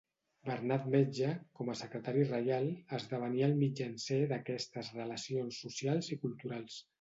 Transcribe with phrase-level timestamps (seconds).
[0.49, 1.27] Bernat Metge,
[1.59, 2.69] com a secretari reial,
[3.01, 6.83] esdevenia el mitjancer d'aquestes relacions socials i culturals.